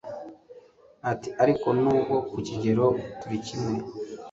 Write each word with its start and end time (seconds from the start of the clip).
ati 1.11 1.29
ariko 1.43 1.67
n'ubwo 1.81 2.15
ku 2.29 2.37
kigero, 2.47 2.85
turi 3.19 3.37
kimwe 3.45 3.75